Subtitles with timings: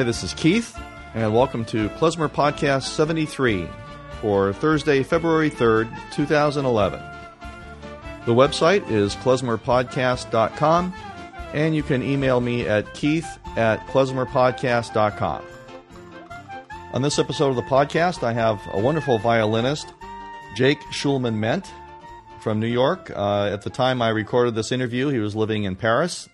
[0.00, 0.80] Hi, this is Keith,
[1.12, 3.68] and welcome to Klezmer Podcast 73
[4.22, 6.98] for Thursday, February 3rd, 2011.
[8.24, 10.94] The website is klezmerpodcast.com,
[11.52, 13.28] and you can email me at keith
[13.58, 15.44] at klezmerpodcast.com.
[16.94, 19.92] On this episode of the podcast, I have a wonderful violinist,
[20.56, 21.70] Jake Shulman-Ment
[22.40, 23.12] from New York.
[23.14, 26.29] Uh, at the time I recorded this interview, he was living in Paris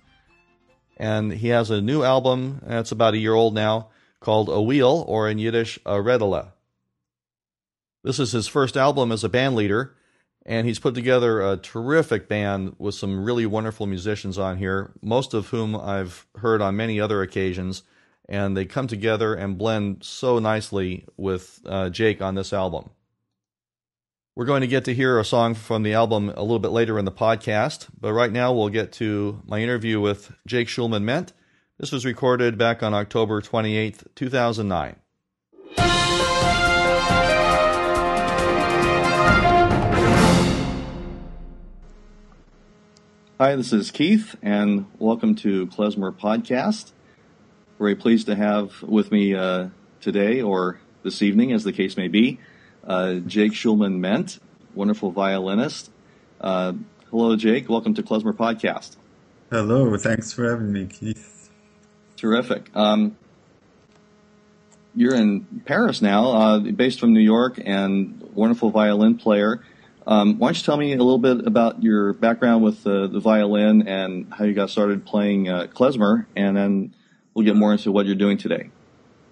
[0.96, 3.88] and he has a new album that's about a year old now
[4.20, 6.48] called A Wheel, or in Yiddish, A Redele.
[8.02, 9.94] This is his first album as a band leader,
[10.44, 15.34] and he's put together a terrific band with some really wonderful musicians on here, most
[15.34, 17.82] of whom I've heard on many other occasions,
[18.28, 22.90] and they come together and blend so nicely with uh, Jake on this album.
[24.36, 26.98] We're going to get to hear a song from the album a little bit later
[26.98, 31.32] in the podcast, but right now we'll get to my interview with Jake Shulman-Ment.
[31.78, 34.96] This was recorded back on October 28th, 2009.
[43.40, 46.92] Hi, this is Keith, and welcome to Klezmer Podcast.
[47.78, 49.68] Very pleased to have with me uh,
[50.02, 52.38] today, or this evening, as the case may be,
[52.86, 54.38] Jake Shulman-Ment,
[54.74, 55.90] wonderful violinist.
[56.40, 56.74] Uh,
[57.10, 57.68] hello, Jake.
[57.68, 58.96] Welcome to Klezmer Podcast.
[59.50, 59.96] Hello.
[59.96, 61.50] Thanks for having me, Keith.
[62.16, 62.70] Terrific.
[62.74, 63.16] Um,
[64.94, 69.62] you're in Paris now, uh, based from New York, and wonderful violin player.
[70.06, 73.20] Um, why don't you tell me a little bit about your background with the, the
[73.20, 76.94] violin and how you got started playing uh, klezmer, and then
[77.34, 78.70] we'll get more into what you're doing today.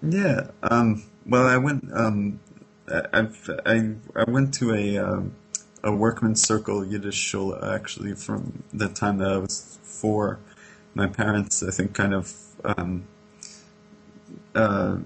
[0.03, 0.47] Yeah.
[0.61, 2.39] Um, well, I went um,
[2.87, 5.35] I've, I I went to a um,
[5.83, 10.39] a workman's circle Yiddish shul actually from the time that I was four.
[10.93, 12.33] My parents, I think, kind of.
[12.63, 13.07] Um,
[14.55, 14.97] uh,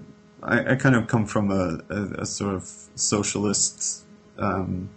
[0.42, 2.62] I, I, kind of come from a, a, a sort of
[2.94, 4.04] socialist,
[4.38, 4.88] um,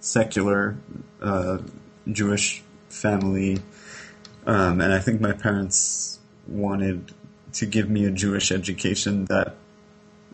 [0.00, 0.76] secular
[1.22, 1.58] uh,
[2.10, 3.60] Jewish family,
[4.44, 7.12] um, and I think my parents wanted
[7.54, 9.56] to give me a Jewish education that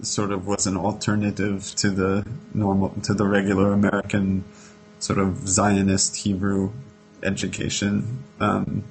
[0.03, 4.45] sort of was an alternative to the normal to the regular American
[4.99, 6.73] sort of Zionist Hebrew
[7.23, 8.85] education um,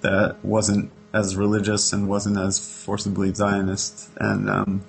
[0.00, 4.84] that wasn't as religious and wasn't as forcibly Zionist, and um,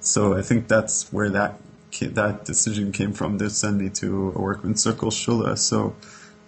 [0.00, 1.60] so I think that's where that
[2.00, 5.56] that decision came from to send me to a workman's circle shula.
[5.56, 5.94] So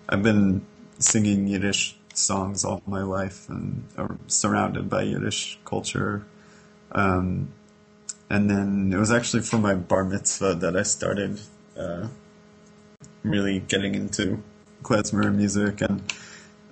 [0.08, 0.66] I've been
[0.98, 3.84] singing Yiddish songs all my life and
[4.26, 6.26] surrounded by Yiddish culture.
[6.92, 7.52] Um,
[8.31, 11.41] and then it was actually for my bar mitzvah that I started
[11.77, 12.09] uh,
[13.22, 14.43] really getting into
[14.83, 16.12] klezmer music, and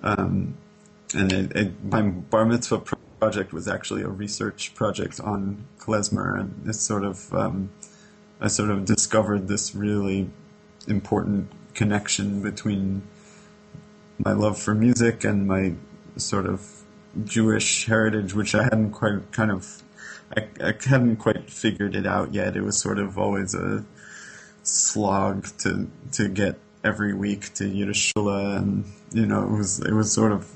[0.03, 0.57] um,
[1.15, 2.83] and it, it, my bar mitzvah
[3.21, 7.71] project was actually a research project on klezmer, and it's sort of um,
[8.41, 10.31] I sort of discovered this really
[10.87, 13.03] important connection between
[14.19, 15.75] my love for music and my
[16.17, 16.83] sort of
[17.25, 19.83] Jewish heritage, which I hadn't quite kind of
[20.35, 22.57] I, I hadn't quite figured it out yet.
[22.57, 23.85] It was sort of always a
[24.63, 30.13] slog to to get every week to Yiddish and you know it was it was
[30.13, 30.51] sort of,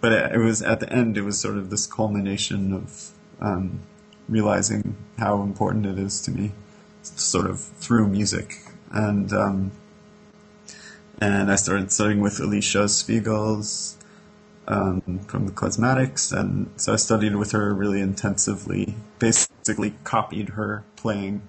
[0.00, 3.80] but it, it was at the end it was sort of this culmination of um,
[4.28, 6.52] realizing how important it is to me,
[7.02, 8.56] sort of through music,
[8.90, 9.72] and um,
[11.20, 13.96] and I started studying with Alicia Svigals
[14.68, 18.94] um, from the Klezmatics, and so I studied with her really intensively.
[19.18, 21.42] Basically, copied her playing,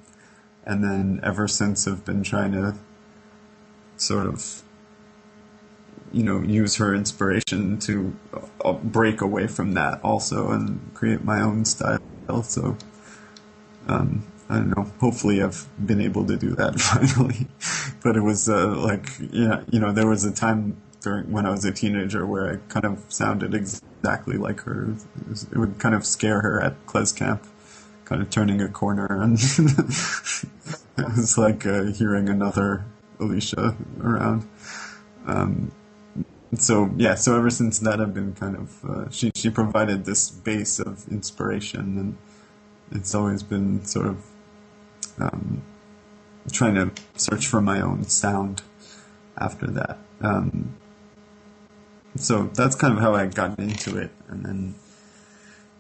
[0.66, 2.76] and then ever since I've been trying to
[3.98, 4.64] sort of,
[6.14, 8.16] you know, use her inspiration to
[8.64, 12.00] uh, break away from that also and create my own style.
[12.44, 12.78] So,
[13.88, 14.90] um, I don't know.
[15.02, 17.48] Hopefully, I've been able to do that finally.
[18.02, 21.52] but it was uh, like, yeah, you know, there was a time during when I
[21.52, 24.96] was a teenager where I kind of sounded exactly like her.
[25.32, 27.46] It, would kind of scare her at KlezKamp,
[28.06, 29.34] kind of turning a corner, and
[30.98, 32.86] it was like uh, hearing another
[33.20, 34.48] Alicia around.
[35.26, 35.72] Um,
[36.56, 40.30] so yeah, so ever since that, I've been kind of uh, she she provided this
[40.30, 42.18] base of inspiration, and
[42.92, 44.26] it's always been sort of
[45.20, 45.62] um,
[46.52, 48.64] trying to search for my own sound
[49.38, 50.00] after that.
[50.22, 50.76] Um,
[52.16, 54.76] so that's kind of how I got into it, and then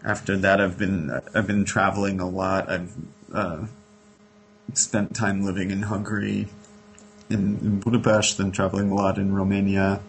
[0.03, 2.69] after that, I've been I've been traveling a lot.
[2.69, 2.93] I've
[3.33, 3.65] uh,
[4.73, 6.47] spent time living in Hungary,
[7.29, 10.01] in, in Budapest, then traveling a lot in Romania,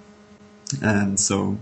[0.83, 1.59] and so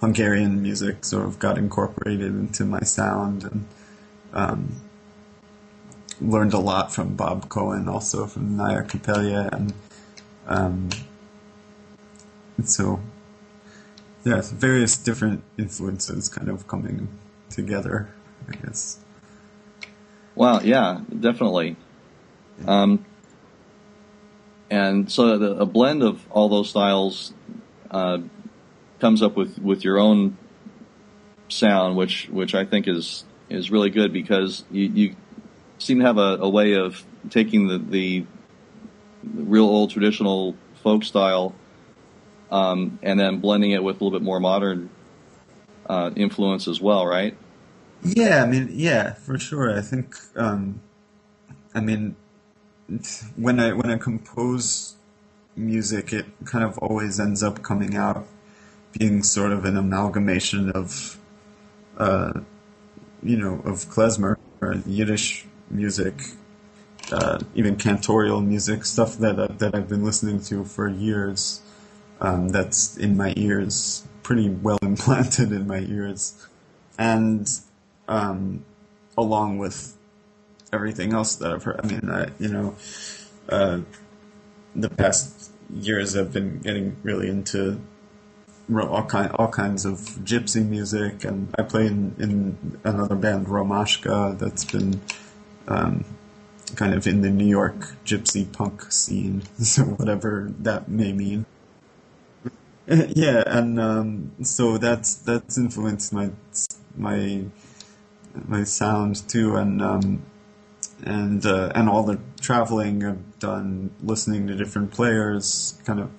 [0.00, 3.66] Hungarian music sort of got incorporated into my sound, and
[4.32, 4.80] Um,
[6.20, 9.72] learned a lot from Bob Cohen, also from Naye Kapelye, and
[10.46, 10.88] um,
[12.62, 13.00] so
[14.24, 17.08] yeah, various different influences kind of coming
[17.48, 18.08] together,
[18.48, 18.98] I guess.
[20.34, 21.76] Wow, yeah, definitely.
[22.66, 23.04] Um,
[24.70, 27.32] and so the, a blend of all those styles
[27.90, 28.18] uh,
[29.00, 30.36] comes up with, with your own
[31.48, 35.16] sound, which which I think is is really good because you, you
[35.78, 38.24] seem to have a, a way of taking the, the
[39.24, 41.54] real old traditional folk style
[42.50, 44.90] um, and then blending it with a little bit more modern
[45.86, 47.36] uh, influence as well, right?
[48.02, 49.76] Yeah, I mean, yeah, for sure.
[49.76, 50.80] I think, um,
[51.74, 52.16] I mean,
[53.36, 54.96] when I when I compose
[55.56, 58.26] music, it kind of always ends up coming out
[58.98, 61.18] being sort of an amalgamation of,
[61.98, 62.32] uh,
[63.22, 66.22] you know, of klezmer or Yiddish music,
[67.12, 71.62] uh, even cantorial music, stuff that uh, that I've been listening to for years.
[72.20, 76.46] Um, that's in my ears, pretty well implanted in my ears,
[76.98, 77.48] and
[78.08, 78.64] um,
[79.16, 79.96] along with
[80.72, 81.80] everything else that I've heard.
[81.82, 82.74] I mean, I, you know,
[83.48, 83.80] uh,
[84.74, 87.80] the past years I've been getting really into
[88.78, 94.38] all kind all kinds of gypsy music, and I play in, in another band, Romashka,
[94.38, 95.00] that's been
[95.66, 96.04] um,
[96.76, 101.46] kind of in the New York gypsy punk scene, so whatever that may mean.
[103.14, 106.30] yeah, and um, so that's that's influenced my
[106.96, 107.44] my
[108.48, 110.22] my sound too, and um,
[111.04, 116.10] and uh, and all the traveling I've done, listening to different players, kind of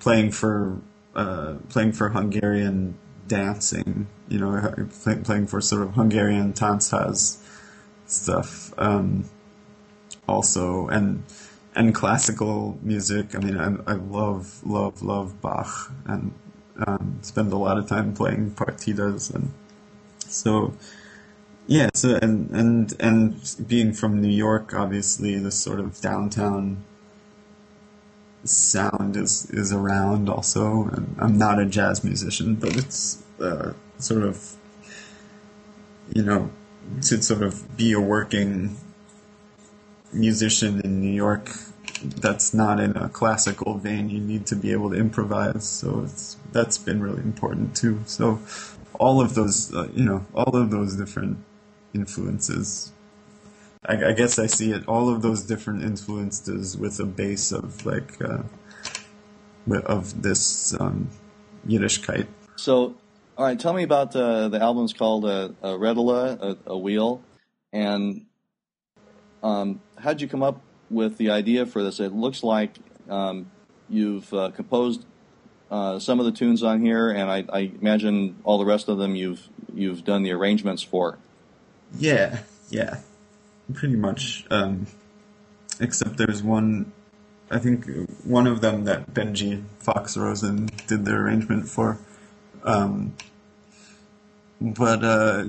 [0.00, 0.80] playing for
[1.14, 2.98] uh, playing for Hungarian
[3.28, 7.38] dancing, you know, play, playing for sort of Hungarian táncház
[8.06, 8.74] stuff.
[8.78, 9.30] Um,
[10.28, 11.22] also, and
[11.76, 13.36] and classical music.
[13.36, 16.32] I mean, I, I love love love Bach, and
[16.86, 19.52] um, spend a lot of time playing partitas, and
[20.26, 20.72] so
[21.66, 21.90] yeah.
[21.94, 26.82] So and and and being from New York, obviously, the sort of downtown
[28.44, 30.88] sound is is around also.
[30.88, 34.54] And I'm not a jazz musician, but it's uh, sort of
[36.14, 36.50] you know
[37.02, 38.76] to sort of be a working
[40.12, 41.50] musician in New York
[42.02, 44.10] that's not in a classical vein.
[44.10, 45.64] You need to be able to improvise.
[45.66, 46.08] So
[46.52, 48.00] that's been really important too.
[48.06, 48.40] So
[48.98, 51.38] all of those, uh, you know, all of those different
[51.94, 52.92] influences.
[53.84, 54.86] I, I, guess I see it.
[54.88, 58.42] All of those different influences with a base of like uh,
[59.84, 61.10] of this um,
[61.66, 62.26] Yiddishkeit.
[62.56, 62.96] So
[63.38, 67.22] all right, tell me about uh, the album's called uh, a Redele, a, a, wheel,
[67.70, 68.24] and
[69.42, 72.00] um, how'd you come up with the idea for this?
[72.00, 72.76] It looks like
[73.08, 73.50] um,
[73.88, 75.04] you've uh, composed
[75.70, 78.98] uh, some of the tunes on here, and I, I, imagine all the rest of
[78.98, 81.18] them you've you've done the arrangements for.
[81.98, 82.40] Yeah,
[82.70, 83.00] yeah,
[83.74, 84.46] pretty much.
[84.50, 84.86] Um,
[85.80, 86.92] except there's one,
[87.50, 87.86] I think
[88.24, 91.98] one of them that Benji Fox Rosen did the arrangement for.
[92.62, 93.14] Um,
[94.60, 95.48] but uh,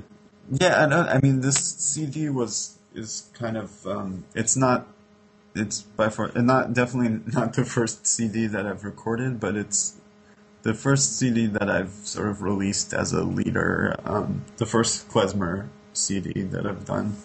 [0.50, 4.86] yeah, I, I, mean, this CD was is kind of um, it's not
[5.54, 9.96] it's by far and not definitely not the first CD that I've recorded, but it's
[10.62, 13.96] the first CD that I've sort of released as a leader.
[14.04, 17.16] Um, the first klezmer CD that I've done,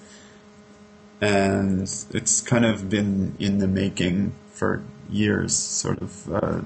[1.22, 6.34] and it's kind of been in the making for years, sort of.
[6.34, 6.62] Uh,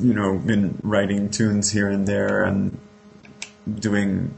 [0.00, 2.78] you know, been writing tunes here and there and
[3.78, 4.36] doing,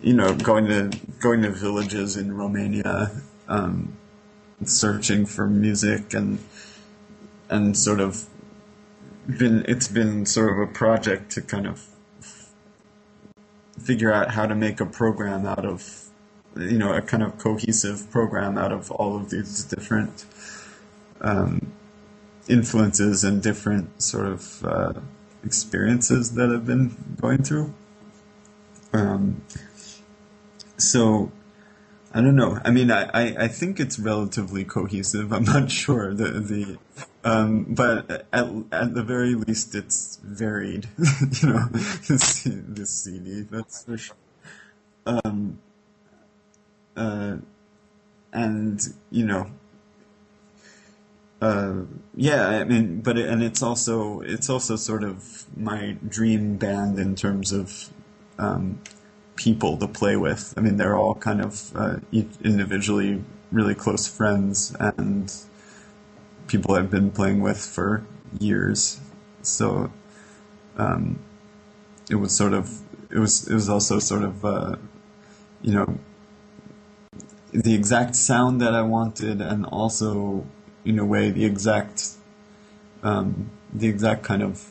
[0.00, 0.90] you know, going to
[1.20, 3.10] going to villages in Romania,
[3.48, 3.96] um,
[4.68, 6.38] searching for music and
[7.48, 8.26] and sort of
[9.38, 11.86] been it's been sort of a project to kind of
[13.78, 16.08] figure out how to make a program out of
[16.56, 20.24] you know a kind of cohesive program out of all of these different
[21.20, 21.72] um,
[22.48, 24.92] influences and different sort of uh,
[25.44, 27.72] experiences that I've been going through.
[28.92, 29.42] Um,
[30.76, 31.32] so
[32.14, 32.58] I don't know.
[32.62, 35.32] I mean, I, I, I, think it's relatively cohesive.
[35.32, 36.78] I'm not sure the the,
[37.24, 40.88] um, but at at the very least, it's varied.
[41.40, 44.16] you know, this this CD that's for sure.
[45.06, 45.58] Um,
[46.96, 47.36] uh,
[48.32, 49.46] and you know,
[51.40, 51.74] uh,
[52.14, 56.98] yeah, I mean, but it, and it's also it's also sort of my dream band
[56.98, 57.90] in terms of
[58.38, 58.80] um,
[59.36, 60.54] people to play with.
[60.56, 65.32] I mean, they're all kind of uh, individually really close friends and
[66.46, 68.04] people I've been playing with for
[68.38, 69.00] years.
[69.42, 69.92] So
[70.76, 71.18] um,
[72.10, 74.76] it was sort of it was it was also sort of uh,
[75.60, 75.98] you know
[77.52, 80.46] the exact sound that I wanted, and also
[80.84, 82.08] in a way the exact
[83.02, 84.70] um, the exact kind of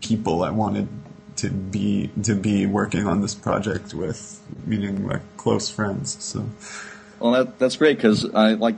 [0.00, 0.88] people I wanted
[1.36, 6.22] to be to be working on this project with, meaning like close friends.
[6.22, 6.48] So,
[7.18, 8.76] well, that, that's great because I like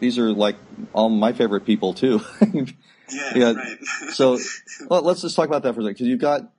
[0.00, 0.56] these are like
[0.92, 2.20] all my favorite people too.
[2.52, 2.64] yeah,
[3.34, 3.52] yeah.
[3.52, 3.78] Right.
[4.12, 4.38] so
[4.88, 6.50] well, let's just talk about that for a second because you've got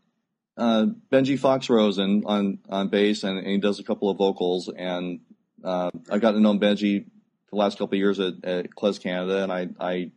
[0.57, 5.19] uh, Benji Foxrosen on on bass and, and, he does a couple of vocals and
[5.63, 7.05] uh, I've gotten to know Benji
[7.49, 10.11] the last couple of years at, at KlezKanada and I, I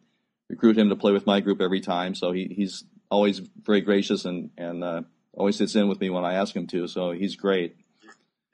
[0.49, 4.25] recruit him to play with my group every time so he, he's always very gracious
[4.25, 7.37] and and uh, always sits in with me when I ask him to so he's
[7.37, 7.77] great.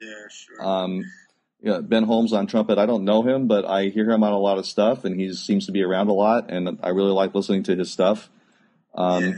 [0.01, 0.65] Yeah, sure.
[0.65, 1.05] Um,
[1.61, 2.77] yeah, Ben Holmes on trumpet.
[2.77, 5.33] I don't know him, but I hear him on a lot of stuff, and he
[5.33, 8.29] seems to be around a lot, and I really like listening to his stuff.
[8.95, 9.31] Um, yeah,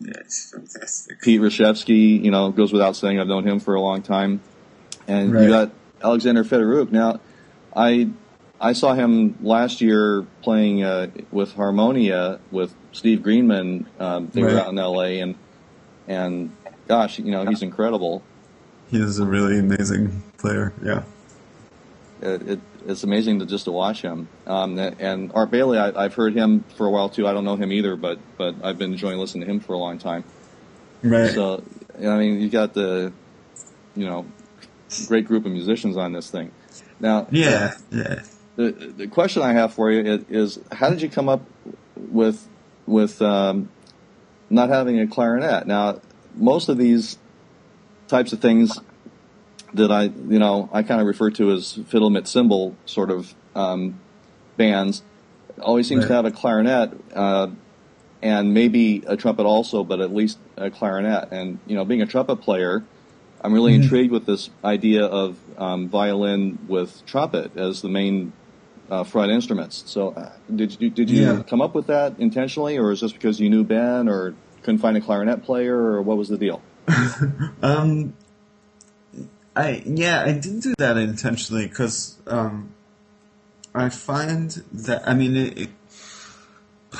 [0.00, 1.22] yeah, it's fantastic.
[1.22, 3.18] Pete Rushefsky, you know, goes without saying.
[3.18, 4.42] I've known him for a long time,
[5.08, 5.44] and right.
[5.44, 6.92] you got Alexander Fedoriouk.
[6.92, 7.20] Now,
[7.74, 8.10] I
[8.60, 13.86] I saw him last year playing uh, with Harmonia with Steve Greenman.
[13.98, 14.54] Um, they right.
[14.54, 15.20] were out in L.A.
[15.20, 15.34] and
[16.08, 16.50] and
[16.88, 18.22] gosh, you know, he's incredible.
[18.90, 20.72] He is a really amazing player.
[20.82, 21.02] Yeah.
[22.22, 24.28] It, it, it's amazing to just to watch him.
[24.46, 27.26] Um, and Art Bailey, I, have heard him for a while too.
[27.26, 29.78] I don't know him either, but but I've been enjoying listening to him for a
[29.78, 30.24] long time.
[31.02, 31.32] Right.
[31.32, 31.62] So
[31.98, 33.12] I mean, you got the,
[33.96, 34.26] you know,
[35.06, 36.50] great group of musicians on this thing.
[37.00, 38.22] Now, yeah, yeah.
[38.56, 41.42] The the question I have for you is how did you come up
[41.96, 42.46] with
[42.86, 43.68] with um,
[44.50, 45.66] not having a clarinet?
[45.66, 46.00] Now,
[46.34, 47.18] most of these
[48.08, 48.78] types of things
[49.74, 54.00] that I, you know, I kind of refer to as fiddle cymbal sort of um,
[54.56, 55.02] bands.
[55.60, 56.08] Always seems right.
[56.08, 57.48] to have a clarinet uh,
[58.22, 61.30] and maybe a trumpet also, but at least a clarinet.
[61.30, 62.84] And you know, being a trumpet player,
[63.40, 63.82] I'm really mm-hmm.
[63.82, 68.32] intrigued with this idea of um, violin with trumpet as the main
[68.90, 69.84] uh, front instruments.
[69.86, 71.42] So, uh, did you did you yeah.
[71.42, 74.96] come up with that intentionally, or is this because you knew Ben, or couldn't find
[74.96, 76.62] a clarinet player, or what was the deal?
[77.62, 78.14] um,
[79.56, 82.74] I yeah, I didn't do that intentionally because um,
[83.74, 85.70] I find that I mean it, it,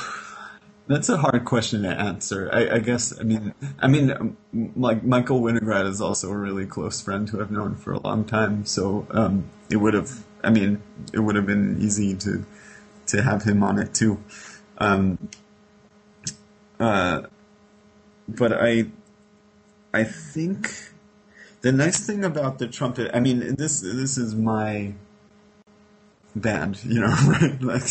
[0.86, 2.48] that's a hard question to answer.
[2.52, 4.36] I, I, guess I mean I mean um,
[4.76, 8.24] like Michael Winograd is also a really close friend who I've known for a long
[8.24, 10.82] time, so um, it would have I mean
[11.12, 12.44] it would have been easy to
[13.06, 14.22] to have him on it too.
[14.78, 15.28] Um,
[16.80, 17.22] uh,
[18.28, 18.86] but I
[19.92, 20.70] I think
[21.60, 24.92] the nice thing about the trumpet, I mean, this this is my
[26.36, 27.62] band, you know, right?
[27.62, 27.82] Like,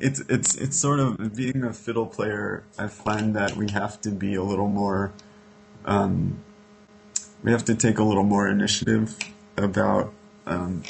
[0.00, 2.64] it's it's it's sort of being a fiddle player.
[2.78, 5.12] I find that we have to be a little more,
[5.84, 6.42] um,
[7.44, 9.16] we have to take a little more initiative
[9.56, 10.12] about,
[10.46, 10.82] um,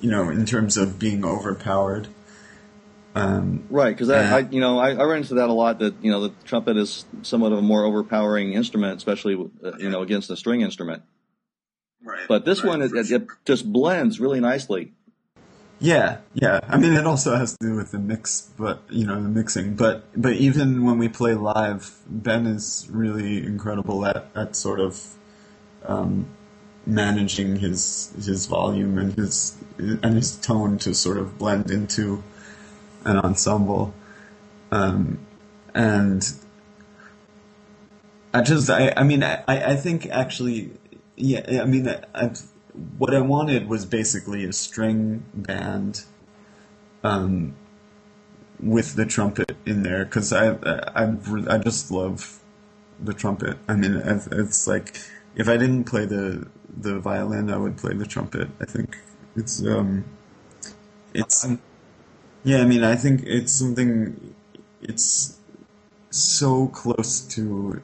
[0.00, 2.08] you know, in terms of being overpowered.
[3.14, 5.80] Um, right, because I, I, you know, I, I, run into that a lot.
[5.80, 9.90] That you know, the trumpet is somewhat of a more overpowering instrument, especially uh, you
[9.90, 11.02] know against a string instrument.
[12.04, 12.28] Right.
[12.28, 13.18] But this right, one, it, sure.
[13.18, 14.92] it, just blends really nicely.
[15.80, 16.60] Yeah, yeah.
[16.68, 19.74] I mean, it also has to do with the mix, but you know, the mixing.
[19.74, 25.14] But but even when we play live, Ben is really incredible at at sort of
[25.84, 26.28] um,
[26.86, 32.22] managing his his volume and his and his tone to sort of blend into
[33.04, 33.94] an ensemble.
[34.72, 35.18] Um,
[35.74, 36.26] and
[38.32, 40.70] I just, I, I mean, I, I think actually
[41.20, 42.30] yeah, I mean, I,
[42.98, 46.04] what I wanted was basically a string band,
[47.04, 47.54] um,
[48.58, 51.14] with the trumpet in there because I, I
[51.48, 52.40] I just love
[52.98, 53.56] the trumpet.
[53.68, 54.98] I mean, it's like
[55.36, 56.46] if I didn't play the
[56.76, 58.48] the violin, I would play the trumpet.
[58.60, 58.96] I think
[59.36, 60.04] it's um,
[61.14, 61.46] it's
[62.44, 62.58] yeah.
[62.58, 64.34] I mean, I think it's something.
[64.82, 65.38] It's
[66.10, 67.80] so close to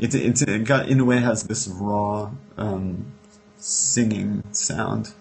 [0.00, 3.12] it, it, it got in a way has this raw um,
[3.58, 5.12] singing sound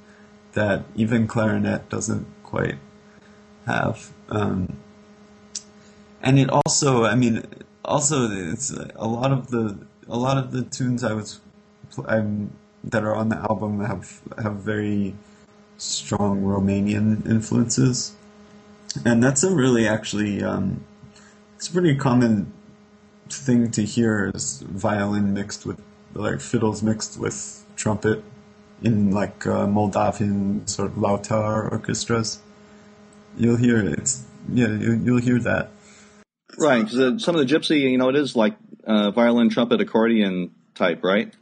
[0.54, 2.78] that even clarinet doesn't quite
[3.66, 4.12] have.
[4.30, 4.78] Um,
[6.22, 7.46] and it also, I mean,
[7.84, 9.78] also it's a lot of the
[10.10, 11.40] a lot of the tunes I was
[12.08, 12.52] I'm,
[12.84, 15.16] that are on the album have have very
[15.78, 18.14] strong Romanian influences,
[19.06, 20.84] and that's a really actually um,
[21.56, 22.52] it's a pretty common
[23.30, 25.80] thing to hear is violin mixed with
[26.14, 28.24] like fiddles mixed with trumpet
[28.82, 32.40] in like uh, Moldavian sort of lautar orchestras.
[33.38, 34.00] You'll hear it.
[34.00, 35.70] It's yeah, you, you'll hear that.
[36.58, 38.56] Right, because some of the gypsy, you know, it is like
[38.86, 41.34] uh, violin, trumpet, accordion type, right?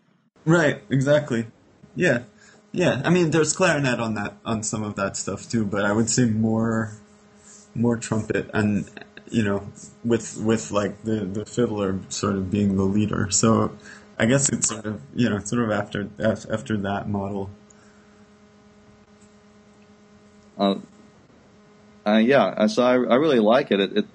[0.45, 1.47] Right, exactly.
[1.95, 2.23] Yeah,
[2.71, 3.01] yeah.
[3.03, 6.09] I mean, there's clarinet on that on some of that stuff too, but I would
[6.09, 6.93] say more
[7.75, 8.89] more trumpet and
[9.29, 9.67] you know
[10.03, 13.29] with with like the the fiddler sort of being the leader.
[13.31, 13.77] So
[14.17, 17.49] I guess it's sort of you know sort of after after that model.
[20.57, 20.75] Uh,
[22.05, 23.79] uh, yeah, so I, I really like it.
[23.79, 24.05] It, it.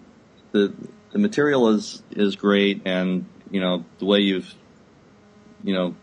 [0.53, 0.75] the
[1.13, 4.53] the material is is great, and you know the way you've
[5.63, 5.95] you know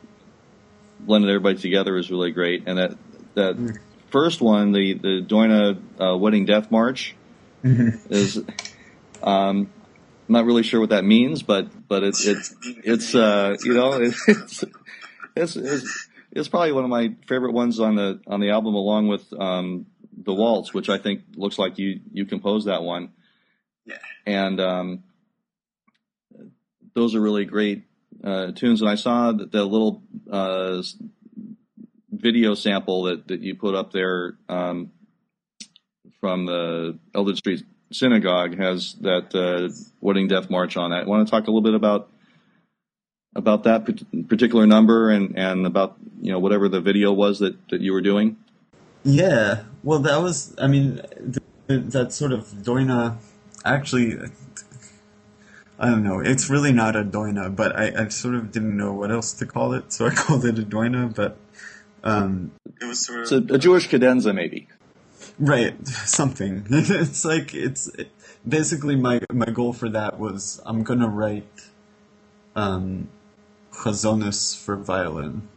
[1.00, 2.63] blended everybody together is really great.
[2.68, 2.98] And that
[3.34, 3.78] that mm.
[4.10, 7.16] first one, the the Doina uh, Wedding Death March,
[7.63, 8.13] mm-hmm.
[8.13, 8.38] is
[9.24, 9.70] um,
[10.30, 13.94] I'm not really sure what that means, but but it's it's it's uh, you know
[14.01, 14.63] it's,
[15.36, 19.08] it's it's it's probably one of my favorite ones on the on the album, along
[19.08, 19.88] with um,
[20.24, 23.10] the waltz, which I think looks like you you composed that one.
[23.86, 23.98] Yeah.
[24.25, 25.03] And um,
[26.93, 27.83] those are really great
[28.24, 28.81] uh, tunes.
[28.81, 30.81] And I saw the, the little uh,
[32.12, 34.91] video sample that, that you put up there um,
[36.19, 41.07] from the Eldridge Street Synagogue has that uh, Wedding Death March on it.
[41.07, 42.09] Want to talk a little bit about
[43.36, 43.86] about that
[44.27, 48.01] particular number and, and about you know whatever the video was that, that you were
[48.01, 48.38] doing?
[49.03, 51.01] Yeah, well, that was I mean
[51.67, 53.17] that sort of doina
[53.66, 54.18] actually
[55.80, 56.20] I don't know.
[56.20, 59.46] It's really not a doina, but I, I sort of didn't know what else to
[59.46, 61.16] call it, so I called it a doina.
[61.16, 61.38] But
[62.04, 62.51] um,
[62.82, 64.68] it was sort of it's a, Jewish cadenza, maybe.
[65.39, 66.66] Right, something.
[66.70, 68.12] it's like it's it,
[68.46, 71.70] basically my my goal for that was I'm gonna write
[72.57, 73.07] um,
[73.72, 75.48] chazonis for violin.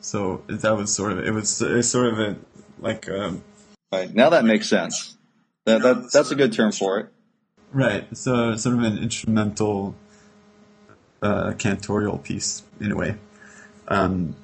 [0.00, 2.36] So that was sort of it was sort of a
[2.78, 3.42] like um,
[3.90, 5.16] right now that makes sense.
[5.64, 7.08] That, that that's a good term for it.
[7.72, 8.16] Right.
[8.16, 9.94] So sort of an instrumental
[11.22, 13.16] uh, cantorial piece in a way.
[13.88, 14.36] Um,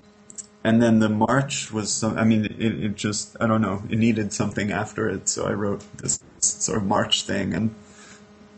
[0.65, 3.99] and then the march was some, I mean, it, it just, I don't know, it
[3.99, 5.29] needed something after it.
[5.29, 7.53] So I wrote this sort of march thing.
[7.55, 7.75] And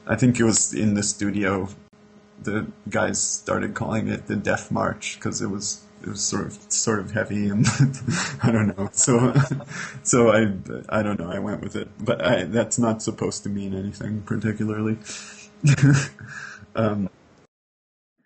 [0.06, 1.68] I think it was in the studio,
[2.42, 6.58] the guys started calling it the Death March because it was it was sort of
[6.70, 7.66] sort of heavy and
[8.42, 8.90] I don't know.
[8.92, 9.32] So
[10.02, 10.52] so I
[10.90, 11.30] I don't know.
[11.30, 14.98] I went with it, but I, that's not supposed to mean anything particularly.
[16.76, 17.08] um,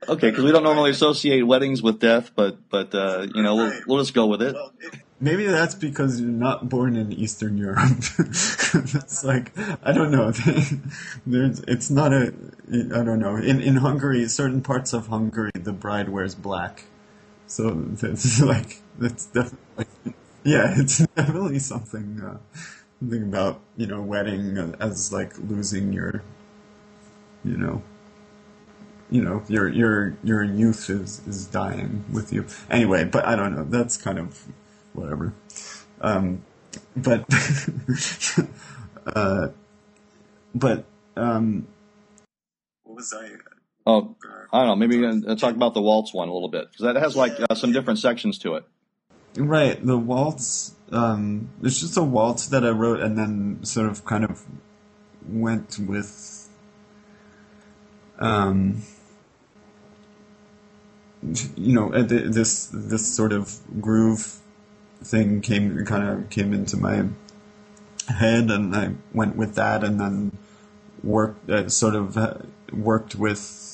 [0.09, 3.73] okay, because we don't normally associate weddings with death, but but uh, you know we'll,
[3.87, 4.57] we'll just go with it.
[5.21, 7.79] Maybe that's because you're not born in Eastern Europe.
[8.19, 9.53] it's like
[9.85, 10.33] I don't know.
[11.27, 12.35] There's, it's not a.
[12.69, 13.37] I don't know.
[13.37, 16.85] In in Hungary, certain parts of Hungary, the bride wears black.
[17.49, 19.87] So that's like that's definitely
[20.45, 22.39] yeah, it's definitely something uh,
[23.01, 26.23] something about you know wedding as like losing your
[27.45, 27.83] you know
[29.11, 33.05] you know your your your youth is is dying with you anyway.
[33.05, 33.65] But I don't know.
[33.65, 34.45] That's kind of
[34.93, 35.33] whatever.
[36.01, 36.45] Um,
[36.97, 37.25] but
[39.07, 39.49] uh,
[40.55, 40.85] but
[41.17, 41.67] um,
[42.85, 43.31] what was I?
[43.89, 44.15] Oh,
[44.53, 44.77] I don't know.
[44.77, 47.55] Maybe uh, talk about the waltz one a little bit because that has like uh,
[47.55, 48.65] some different sections to it.
[49.39, 50.75] Right, the waltz.
[50.93, 54.45] Um, it's just a waltz that I wrote and then sort of kind of
[55.27, 56.51] went with.
[58.19, 58.83] Um,
[61.57, 64.39] you know, uh, this this sort of groove
[65.03, 67.07] thing came kind of came into my
[68.09, 70.37] head, and I went with that, and then
[71.03, 72.35] worked uh, sort of uh,
[72.73, 73.68] worked with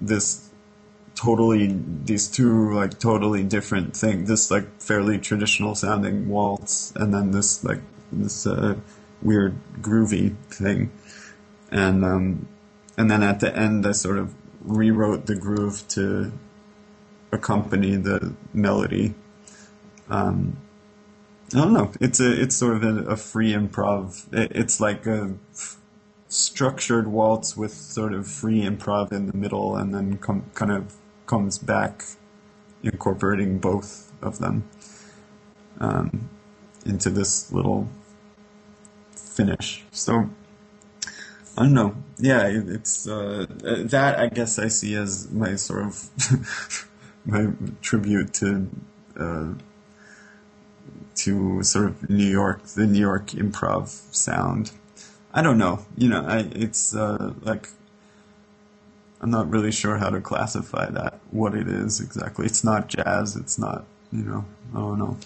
[0.00, 0.50] this
[1.14, 7.30] totally these two like totally different thing This like fairly traditional sounding waltz, and then
[7.32, 7.80] this like
[8.12, 8.76] this uh,
[9.22, 10.90] weird groovy thing,
[11.70, 12.48] and um,
[12.96, 16.32] and then at the end I sort of rewrote the groove to
[17.32, 19.14] accompany the melody.
[20.08, 20.58] Um,
[21.54, 21.92] I don't know.
[22.00, 24.32] It's a it's sort of a, a free improv.
[24.32, 25.34] It, it's like a
[26.30, 30.94] structured waltz with sort of free improv in the middle, and then com- kind of
[31.26, 32.04] comes back,
[32.82, 34.64] incorporating both of them
[35.80, 36.30] um,
[36.86, 37.88] into this little
[39.10, 39.84] finish.
[39.90, 40.30] So
[41.58, 41.96] I don't know.
[42.18, 46.86] Yeah, it's uh, that I guess I see as my sort of
[47.26, 47.48] my
[47.82, 48.68] tribute to.
[49.18, 49.54] Uh,
[51.12, 54.70] to sort of New York, the New York improv sound.
[55.32, 55.84] I don't know.
[55.96, 57.68] You know, I, it's uh, like
[59.20, 62.46] I'm not really sure how to classify that, what it is exactly.
[62.46, 63.36] It's not jazz.
[63.36, 65.16] It's not, you know, I don't know.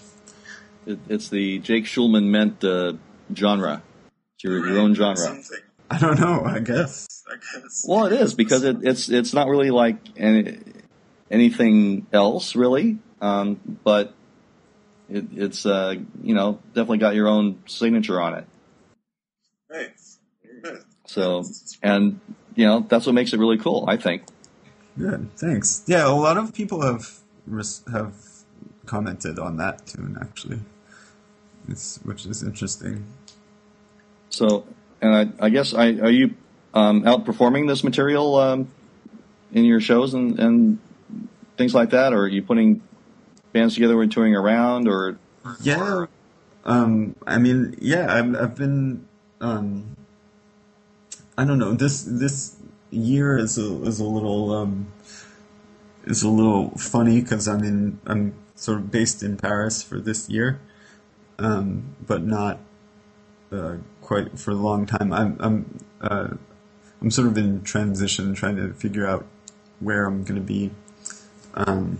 [0.85, 2.93] It, it's the Jake Shulman-Ment uh,
[3.33, 3.81] genre.
[4.35, 5.17] It's your, your own genre.
[5.17, 5.59] Something.
[5.89, 6.43] I don't know.
[6.43, 7.07] I guess.
[7.27, 7.85] I guess.
[7.87, 10.59] Well, it is because it, it's it's not really like any,
[11.31, 12.97] anything else, really.
[13.21, 14.13] Um, but
[15.09, 18.45] it, it's uh, you know definitely got your own signature on it.
[19.75, 20.81] Right.
[21.05, 21.43] So,
[21.83, 22.19] and
[22.55, 23.85] you know that's what makes it really cool.
[23.87, 24.23] I think.
[24.97, 25.29] Good.
[25.35, 25.83] Thanks.
[25.87, 27.19] Yeah, a lot of people have
[27.91, 28.13] have
[28.85, 30.59] commented on that tune actually,
[31.67, 33.05] it's, which is interesting.
[34.29, 34.65] So,
[35.01, 36.35] and I, I guess I are you
[36.73, 38.67] um, outperforming this material um,
[39.51, 40.79] in your shows and, and
[41.57, 42.81] things like that, or are you putting
[43.53, 45.17] bands together and touring around, or
[45.61, 46.05] yeah,
[46.65, 49.07] um, I mean, yeah, I've, I've been,
[49.45, 49.95] um,
[51.37, 52.55] I don't know, this this
[52.89, 54.91] year is a is a little um,
[56.05, 60.29] is a little funny because I'm in I'm sort of based in Paris for this
[60.29, 60.59] year,
[61.37, 62.59] um, but not
[63.51, 65.13] uh, quite for a long time.
[65.13, 66.29] I'm I'm uh,
[67.01, 69.25] I'm sort of in transition, trying to figure out
[69.79, 70.71] where I'm going to be.
[71.53, 71.99] Um,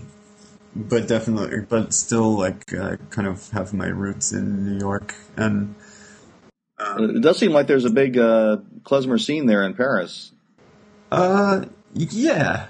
[0.74, 5.74] but definitely, but still, like, uh, kind of have my roots in New York, and
[6.78, 10.32] um, it does seem like there's a big uh, klezmer scene there in Paris.
[11.10, 12.66] Uh, yeah,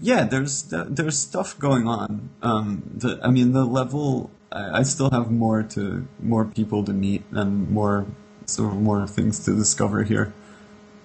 [0.00, 0.24] yeah.
[0.24, 2.30] There's there's stuff going on.
[2.42, 4.30] Um, the, I mean, the level.
[4.50, 8.06] I, I still have more to more people to meet and more
[8.46, 10.32] sort of more things to discover here.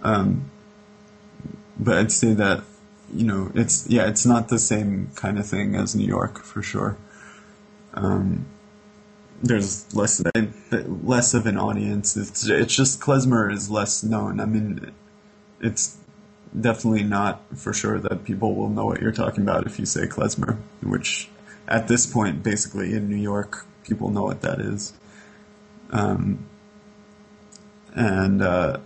[0.01, 0.49] Um,
[1.77, 2.63] but I'd say that
[3.13, 6.61] you know it's yeah it's not the same kind of thing as New York for
[6.61, 6.97] sure.
[7.93, 8.45] Um,
[9.43, 10.23] there's less
[10.71, 12.17] less of an audience.
[12.17, 14.39] It's it's just klezmer is less known.
[14.39, 14.91] I mean,
[15.61, 15.97] it's
[16.59, 20.07] definitely not for sure that people will know what you're talking about if you say
[20.07, 21.29] klezmer, which
[21.67, 24.93] at this point, basically in New York, people know what that is.
[25.91, 26.45] Um,
[27.93, 28.79] and uh,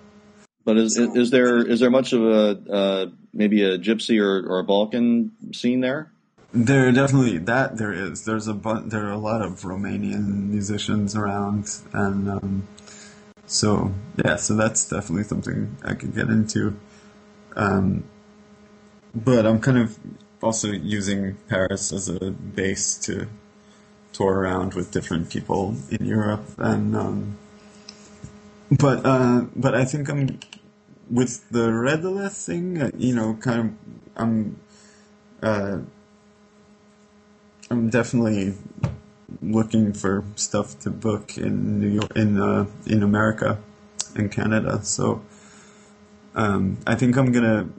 [0.65, 4.59] but is, is, there is there much of a uh, maybe a gypsy or, or
[4.59, 6.11] a Balkan scene there?
[6.51, 8.25] There definitely that there is.
[8.25, 8.53] There's a
[8.85, 12.67] there are a lot of Romanian musicians around, and um,
[13.45, 16.79] so yeah, so that's definitely something I could get into.
[17.55, 18.03] Um,
[19.13, 19.99] but I'm kind of
[20.41, 23.27] also using Paris as a base to
[24.11, 27.37] tour around with different people in Europe, and um,
[28.71, 30.39] but uh, but I think I'm
[31.11, 32.91] with the Redele thing.
[32.97, 33.71] You know, kind of
[34.15, 34.59] I'm
[35.43, 35.79] uh,
[37.69, 38.55] I'm definitely
[39.41, 43.59] looking for stuff to book in New York, in uh, in America,
[44.15, 44.83] in Canada.
[44.83, 45.21] So
[46.35, 47.69] um, I think I'm gonna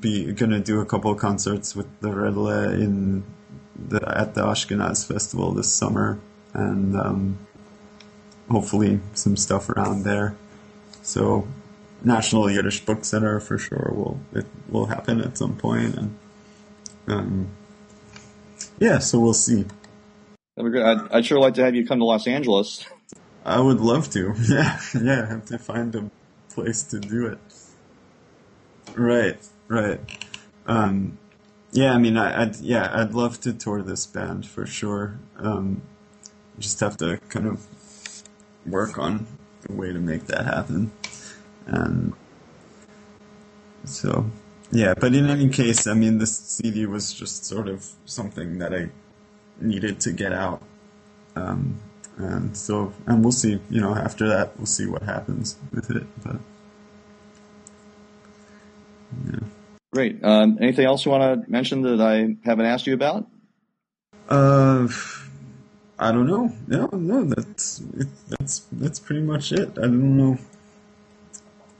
[0.00, 3.24] be gonna do a couple concerts with the Redele in
[3.88, 6.18] the at the Ashkenaz festival this summer,
[6.52, 7.38] and um,
[8.50, 10.36] hopefully some stuff around there.
[11.02, 11.46] So,
[12.02, 16.18] National Yiddish Book Center for sure will it will happen at some point, and
[17.08, 17.48] um,
[18.78, 19.64] yeah, so we'll see.
[20.56, 20.84] That'd be great.
[20.84, 22.86] I'd, I'd sure like to have you come to Los Angeles.
[23.44, 24.34] I would love to.
[24.48, 25.22] Yeah, yeah.
[25.22, 26.10] I have to find a
[26.48, 27.38] place to do it.
[28.94, 30.00] Right, right.
[30.66, 31.18] Um,
[31.72, 35.18] yeah, I mean, I, would yeah, I'd love to tour this band for sure.
[35.38, 35.82] Um,
[36.58, 37.66] just have to kind of
[38.64, 39.26] work on
[39.68, 40.92] a way to make that happen.
[41.66, 42.12] And
[43.84, 44.30] so,
[44.70, 48.74] yeah, but in any case, I mean, this CD was just sort of something that
[48.74, 48.88] I
[49.60, 50.62] needed to get out.
[51.36, 51.80] Um,
[52.16, 56.06] and so, and we'll see, you know, after that, we'll see what happens with it.
[56.22, 56.36] But,
[59.26, 59.40] yeah.
[59.92, 60.24] Great.
[60.24, 63.26] Um, anything else you want to mention that I haven't asked you about?
[64.28, 64.88] Uh,
[65.98, 66.52] I don't know.
[66.66, 69.70] No, no, that's it, that's that's pretty much it.
[69.78, 70.38] I don't know.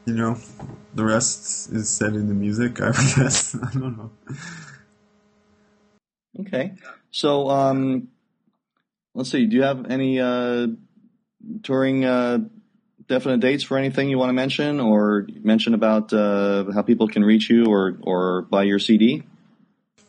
[0.06, 0.36] You know,
[0.94, 2.80] the rest is said in the music.
[2.80, 4.10] I guess I don't know.
[6.40, 6.74] Okay,
[7.10, 8.08] so um,
[9.14, 9.46] let's see.
[9.46, 10.66] Do you have any uh,
[11.62, 12.38] touring uh,
[13.08, 17.24] definite dates for anything you want to mention, or mention about uh, how people can
[17.24, 19.22] reach you or or buy your CD?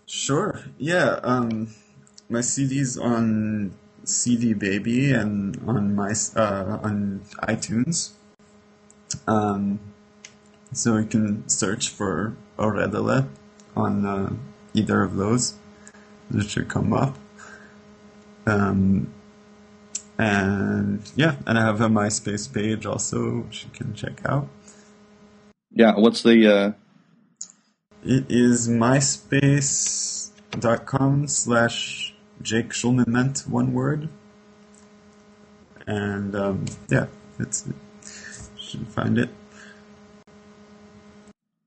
[0.06, 0.62] Sure.
[0.78, 1.20] Yeah.
[1.24, 1.70] Um,
[2.30, 8.12] my CD's on CD Baby and on my uh, on iTunes.
[9.28, 9.80] Um,
[10.72, 13.28] so you can search for A Redele
[13.76, 14.34] on uh,
[14.74, 15.54] either of those.
[16.34, 17.18] It should come up.
[18.46, 19.14] Um,
[20.18, 24.48] and yeah, and I have a MySpace page also, which you can check out.
[25.72, 26.72] Yeah, what's the uh,
[28.04, 34.08] It is myspace.com slash Jake Shulman-Ment one word.
[35.88, 37.08] And um, yeah,
[37.40, 37.68] it's
[38.76, 39.30] should find it.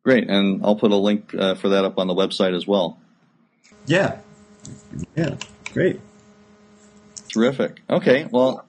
[0.05, 2.99] Great, and I'll put a link uh, for that up on the website as well.
[3.87, 4.19] Yeah,
[5.15, 5.37] yeah,
[5.73, 6.01] great,
[7.29, 7.83] terrific.
[7.91, 8.65] Okay, well,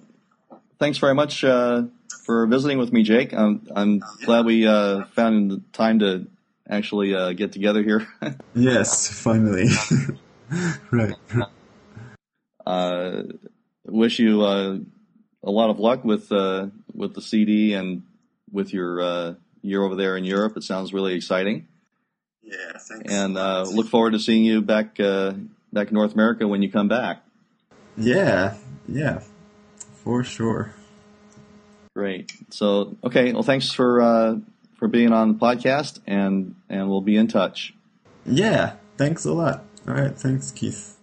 [0.80, 1.84] thanks very much uh,
[2.26, 3.34] for visiting with me, Jake.
[3.34, 6.28] I'm I'm glad we uh, found the time to
[6.70, 8.08] actually uh, get together here.
[8.56, 9.70] yes, finally.
[10.92, 11.16] right.
[12.66, 13.24] Uh,
[13.86, 14.78] wish you uh,
[15.44, 18.04] a lot of luck with uh, with the CD and
[18.52, 20.58] with your uh, year over there in Europe.
[20.58, 21.68] It sounds really exciting.
[22.42, 23.14] Yeah, thanks.
[23.14, 25.34] And uh, look forward to seeing you back uh,
[25.72, 27.24] back in North America when you come back.
[27.98, 28.56] Yeah,
[28.88, 29.22] yeah,
[30.04, 30.74] for sure.
[31.96, 32.32] Great.
[32.50, 33.34] So, okay.
[33.34, 34.36] Well, thanks for uh,
[34.78, 37.74] for being on the podcast, and and we'll be in touch.
[38.26, 38.76] Yeah.
[38.98, 39.64] Thanks a lot.
[39.88, 40.16] All right.
[40.18, 40.99] Thanks, Keith.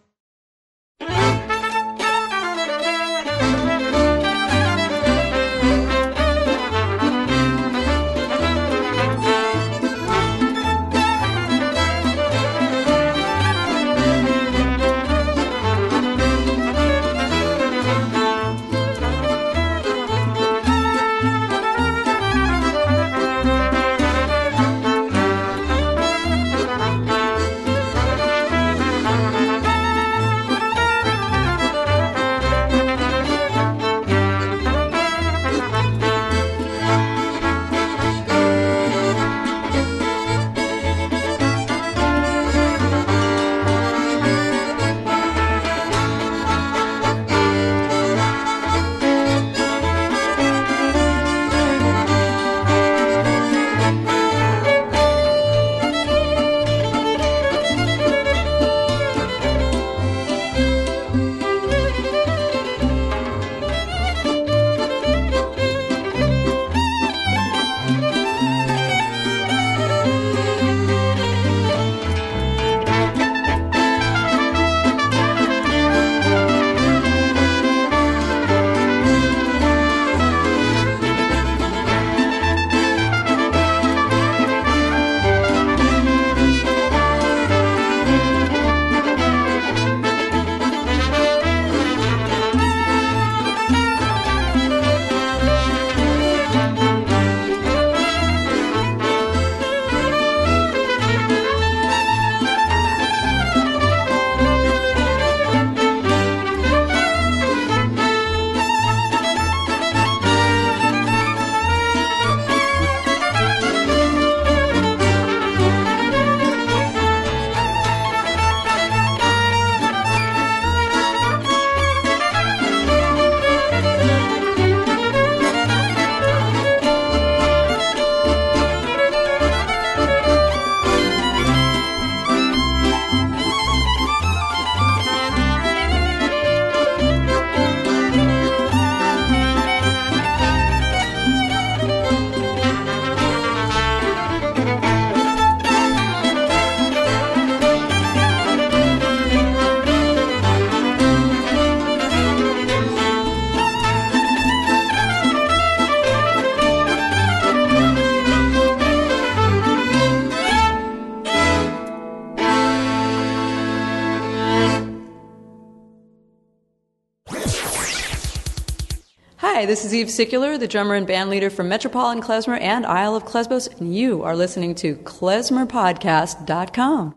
[169.67, 173.25] This is Eve Sicular, the drummer and band leader from Metropolitan Klezmer and Isle of
[173.25, 177.17] Klezbos, and you are listening to klezmerpodcast.com.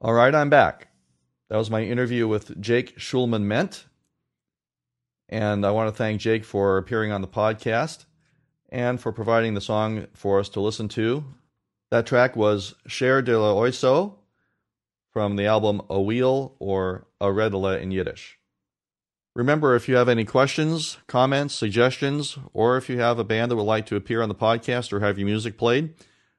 [0.00, 0.86] All right, I'm back.
[1.50, 3.84] That was my interview with Jake Shulman-Ment.
[5.28, 8.04] And I want to thank Jake for appearing on the podcast
[8.68, 11.24] and for providing the song for us to listen to.
[11.90, 13.52] That track was Cher de la
[15.18, 18.38] from the album A Wheel or A Redele in Yiddish.
[19.34, 23.56] Remember, if you have any questions, comments, suggestions, or if you have a band that
[23.56, 25.92] would like to appear on the podcast or have your music played,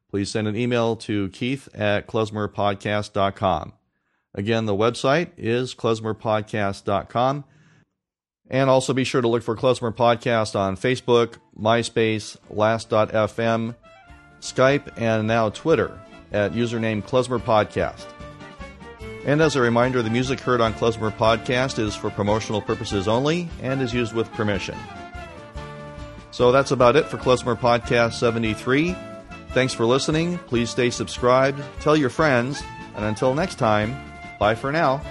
[0.10, 3.74] please send an email to keith at klezmerpodcast.com.
[4.34, 7.44] Again, the website is klezmerpodcast.com.
[8.50, 13.76] And also be sure to look for Klezmer Podcast on Facebook, MySpace, Last.fm,
[14.40, 16.00] Skype, and now Twitter
[16.32, 18.06] at username Klezmer Podcast.
[19.26, 23.50] And as a reminder, the music heard on Klezmer Podcast is for promotional purposes only
[23.62, 24.78] and is used with permission.
[26.32, 28.96] So that's about it for Klezmer Podcast 73.
[29.50, 30.38] Thanks for listening.
[30.48, 32.64] Please stay subscribed, tell your friends,
[32.96, 33.96] and until next time,
[34.40, 35.02] bye for now.